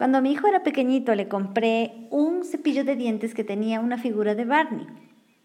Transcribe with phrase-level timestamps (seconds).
[0.00, 4.34] Cuando mi hijo era pequeñito le compré un cepillo de dientes que tenía una figura
[4.34, 4.86] de Barney.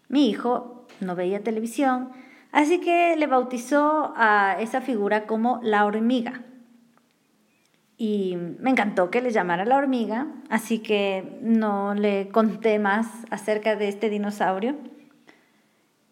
[0.08, 2.08] Mi hijo no veía televisión,
[2.52, 6.40] así que le bautizó a esa figura como la hormiga.
[7.98, 13.76] Y me encantó que le llamara la hormiga, así que no le conté más acerca
[13.76, 14.74] de este dinosaurio.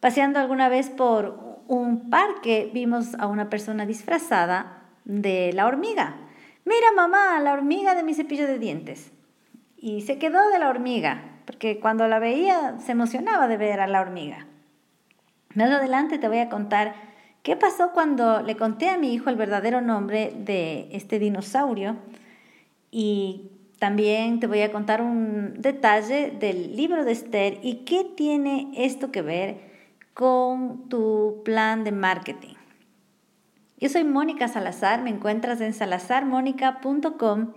[0.00, 6.16] Paseando alguna vez por un parque vimos a una persona disfrazada de la hormiga.
[6.64, 9.12] Mira mamá, la hormiga de mi cepillo de dientes.
[9.76, 13.86] Y se quedó de la hormiga, porque cuando la veía se emocionaba de ver a
[13.86, 14.46] la hormiga.
[15.54, 16.94] Más adelante te voy a contar
[17.42, 21.96] qué pasó cuando le conté a mi hijo el verdadero nombre de este dinosaurio
[22.90, 28.70] y también te voy a contar un detalle del libro de Esther y qué tiene
[28.74, 29.60] esto que ver
[30.14, 32.54] con tu plan de marketing.
[33.78, 37.52] Yo soy Mónica Salazar, me encuentras en salazarmónica.com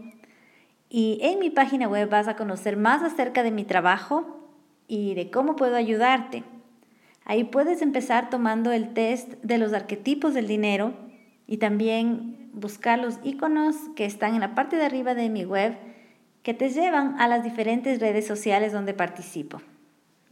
[0.90, 4.50] y en mi página web vas a conocer más acerca de mi trabajo
[4.88, 6.44] y de cómo puedo ayudarte.
[7.24, 10.94] Ahí puedes empezar tomando el test de los arquetipos del dinero
[11.46, 15.78] y también buscar los iconos que están en la parte de arriba de mi web
[16.42, 19.62] que te llevan a las diferentes redes sociales donde participo.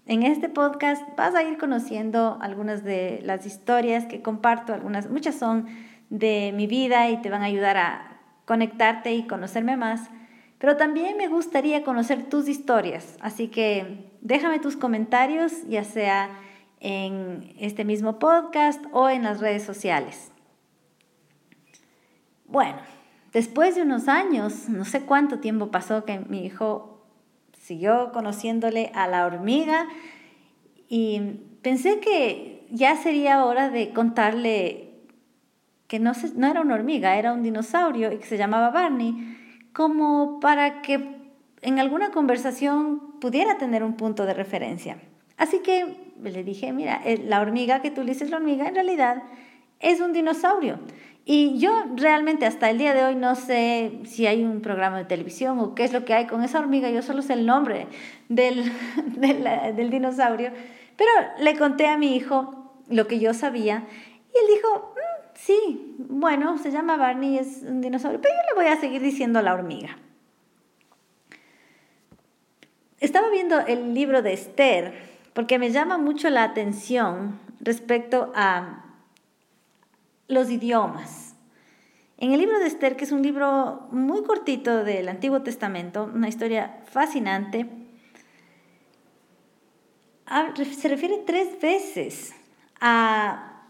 [0.07, 5.33] En este podcast vas a ir conociendo algunas de las historias que comparto, algunas, muchas
[5.33, 5.65] son
[6.11, 10.11] de mi vida y te van a ayudar a conectarte y conocerme más.
[10.59, 16.29] Pero también me gustaría conocer tus historias, así que déjame tus comentarios, ya sea
[16.79, 20.31] en este mismo podcast o en las redes sociales.
[22.45, 22.77] Bueno,
[23.33, 26.94] después de unos años, no sé cuánto tiempo pasó que mi hijo
[27.65, 29.87] siguió conociéndole a la hormiga
[30.87, 31.19] y
[31.63, 34.91] pensé que ya sería hora de contarle
[35.87, 39.35] que no, no era una hormiga, era un dinosaurio y que se llamaba Barney,
[39.73, 41.15] como para que
[41.63, 44.99] en alguna conversación pudiera tener un punto de referencia.
[45.35, 48.75] Así que le dije, mira, eh, la hormiga que tú le dices la hormiga en
[48.75, 49.23] realidad
[49.79, 50.77] es un dinosaurio.
[51.27, 55.05] Y yo realmente hasta el día de hoy no sé si hay un programa de
[55.05, 57.87] televisión o qué es lo que hay con esa hormiga, yo solo sé el nombre
[58.29, 58.71] del,
[59.15, 60.51] del, dinosaurio,
[60.95, 61.09] pero
[61.39, 63.87] le conté a mi hijo lo que yo sabía
[64.31, 68.61] y él dijo, mm, sí, bueno, se llama Barney, es un dinosaurio, pero yo le
[68.61, 69.97] voy a seguir diciendo la hormiga.
[72.99, 74.93] Estaba viendo el libro de Esther
[75.33, 78.85] porque me llama mucho la atención respecto a
[80.27, 81.35] los idiomas.
[82.17, 86.29] En el libro de Esther, que es un libro muy cortito del Antiguo Testamento, una
[86.29, 87.67] historia fascinante,
[90.77, 92.33] se refiere tres veces
[92.79, 93.67] a,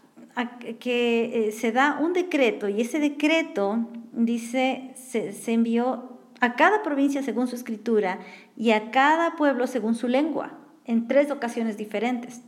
[0.78, 6.82] que eh, se da un decreto y ese decreto dice se, se envió a cada
[6.82, 8.20] provincia según su escritura
[8.56, 12.42] y a cada pueblo según su lengua en tres ocasiones diferentes.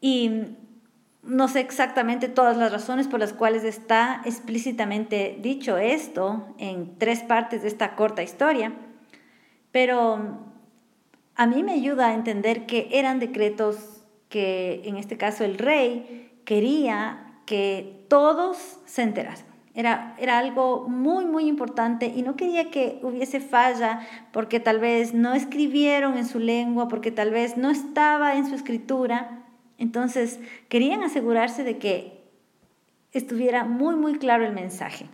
[0.00, 0.56] Y
[1.22, 7.20] no sé exactamente todas las razones por las cuales está explícitamente dicho esto en tres
[7.20, 8.72] partes de esta corta historia,
[9.70, 10.50] pero
[11.34, 16.40] a mí me ayuda a entender que eran decretos que en este caso el rey
[16.44, 19.46] quería que todos se enterasen.
[19.72, 24.00] Era, era algo muy, muy importante y no quería que hubiese falla
[24.32, 28.54] porque tal vez no escribieron en su lengua, porque tal vez no estaba en su
[28.54, 29.39] escritura
[29.80, 32.22] entonces, querían asegurarse de que
[33.12, 35.06] estuviera muy, muy claro el mensaje.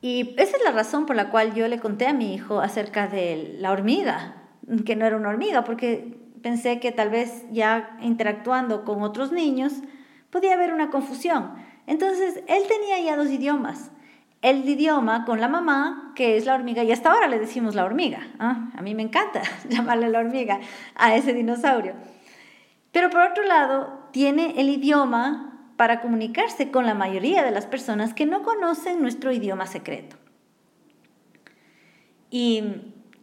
[0.00, 3.06] Y esa es la razón por la cual yo le conté a mi hijo acerca
[3.06, 4.34] de la hormiga,
[4.86, 9.74] que no era una hormiga, porque pensé que tal vez ya interactuando con otros niños
[10.30, 11.52] podía haber una confusión.
[11.86, 13.90] Entonces, él tenía ya dos idiomas.
[14.40, 17.84] El idioma con la mamá, que es la hormiga, y hasta ahora le decimos la
[17.84, 18.26] hormiga.
[18.38, 18.70] ¿ah?
[18.74, 20.60] A mí me encanta llamarle la hormiga
[20.94, 21.92] a ese dinosaurio.
[22.92, 28.12] Pero por otro lado, tiene el idioma para comunicarse con la mayoría de las personas
[28.12, 30.16] que no conocen nuestro idioma secreto.
[32.30, 32.62] Y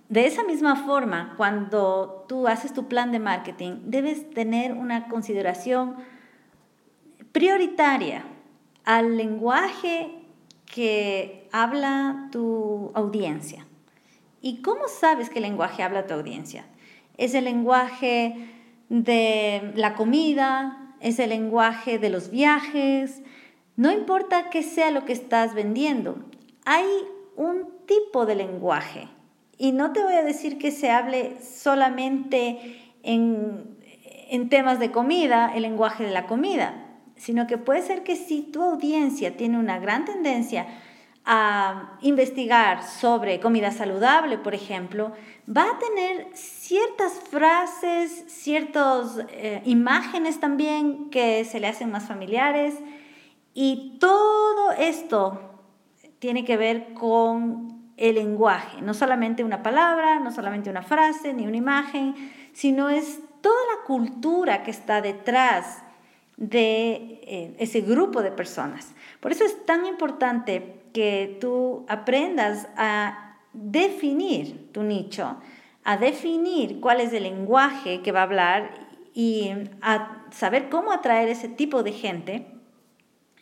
[0.09, 5.97] de esa misma forma, cuando tú haces tu plan de marketing, debes tener una consideración
[7.31, 8.23] prioritaria
[8.85, 10.11] al lenguaje
[10.65, 13.65] que habla tu audiencia.
[14.41, 16.65] ¿Y cómo sabes qué lenguaje habla tu audiencia?
[17.17, 18.56] ¿Es el lenguaje
[18.89, 23.21] de la comida, es el lenguaje de los viajes,
[23.75, 26.17] no importa qué sea lo que estás vendiendo,
[26.65, 26.85] hay
[27.35, 29.07] un tipo de lenguaje.
[29.57, 33.77] Y no te voy a decir que se hable solamente en,
[34.29, 38.41] en temas de comida, el lenguaje de la comida, sino que puede ser que si
[38.41, 40.67] tu audiencia tiene una gran tendencia
[41.29, 45.11] a investigar sobre comida saludable, por ejemplo,
[45.45, 52.75] va a tener ciertas frases, ciertas eh, imágenes también que se le hacen más familiares
[53.53, 55.59] y todo esto
[56.19, 61.45] tiene que ver con el lenguaje, no solamente una palabra, no solamente una frase ni
[61.45, 62.15] una imagen,
[62.53, 65.83] sino es toda la cultura que está detrás
[66.37, 68.93] de eh, ese grupo de personas.
[69.19, 75.37] Por eso es tan importante que tú aprendas a definir tu nicho,
[75.83, 79.51] a definir cuál es el lenguaje que va a hablar y
[79.83, 82.47] a saber cómo atraer ese tipo de gente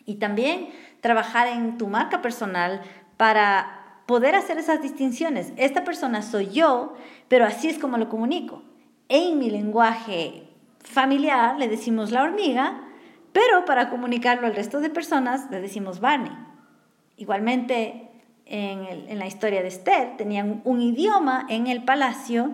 [0.05, 0.67] y también
[0.99, 2.81] trabajar en tu marca personal
[3.15, 5.53] para poder hacer esas distinciones.
[5.55, 6.95] Esta persona soy yo,
[7.29, 8.63] pero así es como lo comunico.
[9.07, 10.49] En mi lenguaje
[10.83, 12.81] familiar le decimos la hormiga,
[13.31, 16.33] pero para comunicarlo al resto de personas le decimos Barney.
[17.17, 18.09] Igualmente,
[18.45, 22.51] en, la historia de Esther, tenían un idioma en el palacio,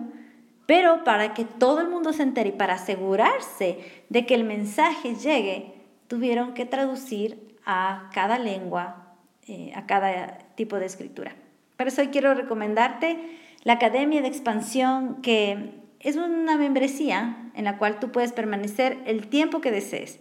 [0.66, 3.78] pero para que todo el mundo se entere y para asegurarse
[4.08, 5.74] de que el mensaje llegue,
[6.06, 9.16] tuvieron que traducir a cada lengua,
[9.46, 11.34] eh, a cada tipo de escritura.
[11.76, 13.18] Por eso hoy quiero recomendarte
[13.64, 19.28] la Academia de Expansión, que es una membresía en la cual tú puedes permanecer el
[19.28, 20.20] tiempo que desees.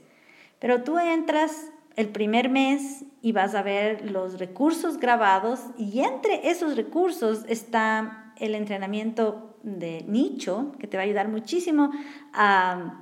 [0.59, 6.49] Pero tú entras el primer mes y vas a ver los recursos grabados y entre
[6.49, 11.91] esos recursos está el entrenamiento de nicho que te va a ayudar muchísimo
[12.33, 13.01] a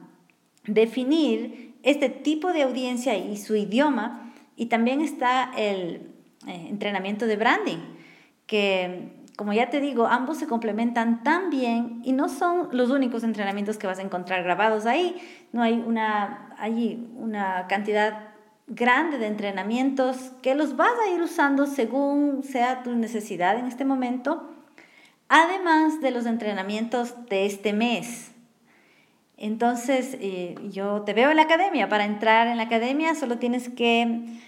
[0.66, 6.12] definir este tipo de audiencia y su idioma y también está el
[6.48, 7.80] eh, entrenamiento de branding
[8.46, 13.24] que como ya te digo, ambos se complementan tan bien y no son los únicos
[13.24, 15.16] entrenamientos que vas a encontrar grabados ahí.
[15.54, 18.29] No hay una, hay una cantidad
[18.70, 23.84] grande de entrenamientos que los vas a ir usando según sea tu necesidad en este
[23.84, 24.50] momento,
[25.28, 28.32] además de los entrenamientos de este mes.
[29.38, 31.90] Entonces, eh, yo te veo en la academia.
[31.90, 34.40] Para entrar en la academia solo tienes que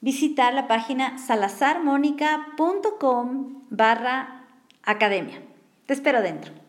[0.00, 4.46] visitar la página salazarmonica.com barra
[4.82, 5.42] academia.
[5.86, 6.67] Te espero dentro.